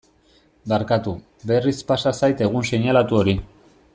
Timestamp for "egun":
2.47-2.69